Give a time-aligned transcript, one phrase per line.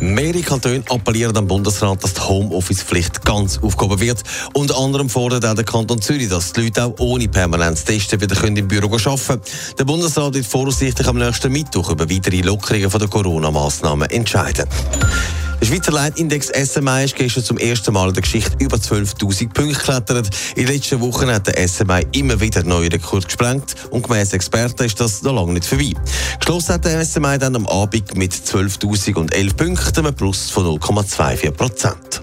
[0.00, 4.22] Mehrere Kantone appellieren am Bundesrat, dass die Homeoffice-Pflicht ganz aufgehoben wird.
[4.52, 8.42] Unter anderem fordert auch der Kanton Zürich, dass die Leute auch ohne permanentes Testen wieder
[8.44, 9.40] im Büro arbeiten können.
[9.78, 14.66] Der Bundesrat wird voraussichtlich am nächsten Mittwoch über weitere Lockerungen der Corona-Massnahmen entscheiden.
[15.64, 19.78] Der Schweizer Leitindex SMI ist gestern zum ersten Mal in der Geschichte über 12.000 Punkte
[19.78, 20.28] geklettert.
[20.56, 24.84] In den letzten Wochen hat der SMI immer wieder neue Rekord gesprengt und gemäss Experten
[24.84, 25.94] ist das noch lange nicht vorbei.
[26.46, 32.20] Geschlossen hat der SMI dann am Abend mit 12.011 Punkten, einem Plus von 0,24 Prozent.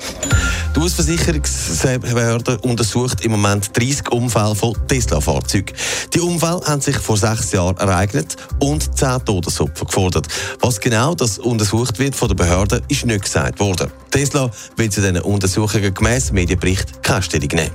[0.76, 5.76] Die Ausversicherungsbehörde untersucht im Moment 30 Unfälle von Tesla-Fahrzeugen.
[6.14, 10.28] Die Unfälle haben sich vor sechs Jahren ereignet und 10 Todesopfer gefordert.
[10.60, 13.92] Was genau das untersucht wird von der Behörde, ist nicht gesagt worden.
[14.12, 17.72] Tesla will zu diesen Untersuchungen gemäss Medienbericht keine Stellung nehmen.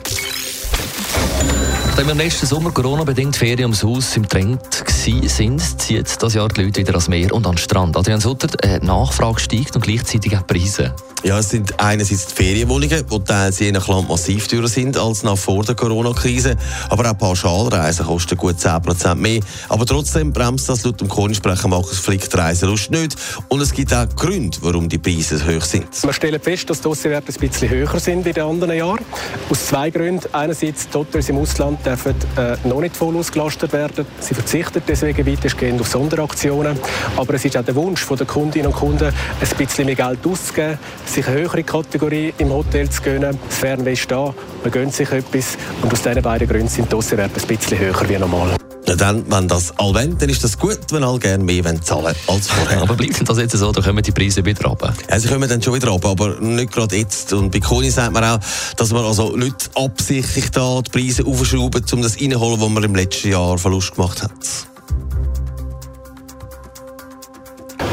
[1.97, 6.47] Nachdem wir im letzten Sommer Corona-bedingt Ferien ums Haus im Trend sind, zieht das Jahr
[6.49, 7.97] die Leute wieder ans Meer und an den Strand.
[7.97, 10.95] Adrian Sutter, äh, Nachfrage steigt und gleichzeitig auch Preise.
[11.25, 15.23] Ja, es sind einerseits die Ferienwohnungen, die teils je nach Land massiv teurer sind als
[15.23, 16.57] nach vor der Corona-Krise.
[16.91, 19.41] Aber auch Pauschalreisen kosten gut 10% mehr.
[19.69, 23.17] Aber trotzdem bremst das laut dem Kornsprecher Markus Flick die Reiselust nicht.
[23.49, 25.87] Und es gibt auch Gründe, warum die Preise hoch sind.
[26.01, 29.05] Wir stellen fest, dass die Aussenwerte ein bisschen höher sind wie in den anderen Jahren.
[29.49, 30.29] Aus zwei Gründen.
[30.33, 34.07] Einerseits, die Hotels im Ausland dürfen äh, noch nicht voll ausgelastet werden.
[34.21, 36.79] Sie verzichten deswegen weitestgehend auf Sonderaktionen.
[37.17, 40.79] Aber es ist auch der Wunsch der Kundinnen und Kunden, ein bisschen mehr Geld auszugeben,
[41.09, 43.39] sich eine höhere Kategorie im Hotel zu gönnen.
[43.49, 45.57] Das Fernweh ist da, man gönnt sich etwas.
[45.83, 48.57] Und aus diesen beiden Gründen sind die Aussenwerte ein bisschen höher wie normal.
[48.89, 52.15] Ja, dann, wenn das all wollen, dann ist das gut, wenn alle gerne mehr zahlen
[52.29, 52.83] als vorher.
[52.83, 54.95] Aber bleibt das jetzt so, dann kommen die Preise wieder runter?
[55.11, 57.33] Ja, sie kommen dann schon wieder runter, aber nicht gerade jetzt.
[57.33, 58.39] Und bei Koni sagt man auch,
[58.77, 62.95] dass man also nicht absichtlich da die Preise aufschrauben, um das reinholen, was man im
[62.95, 64.31] letzten Jahr Verlust gemacht hat.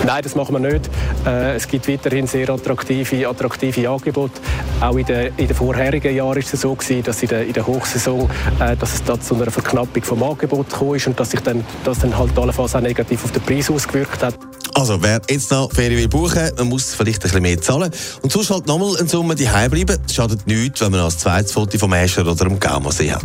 [0.06, 0.90] Nein, das machen wir nicht.
[1.26, 4.34] Äh, es gibt weiterhin sehr attraktive, attraktive Angebote.
[4.82, 7.54] Auch in den, in den vorherigen Jahren war es so gewesen, dass in der, in
[7.54, 11.32] der Hochsaison, äh, dass es da zu einer Verknappung vom Angebot gekommen ist und dass
[11.32, 14.38] sich dann, das dann halt allenfalls auch negativ auf den Preis ausgewirkt hat.
[14.76, 17.92] Also, wer jetzt noch Ferien will buchen, man muss vielleicht ein bisschen mehr zahlen.
[18.22, 19.98] Und sonst halt nochmal eine Summe die bleiben.
[20.06, 23.24] Das schadet nichts, wenn man als zweites Foto vom Escher oder dem Gaumensee hat.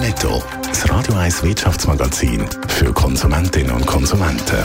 [0.00, 0.42] Netto.
[0.68, 4.64] Das Radio 1 Wirtschaftsmagazin für Konsumentinnen und Konsumenten.